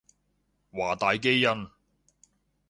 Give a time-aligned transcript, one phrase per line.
[0.73, 1.69] 華大基因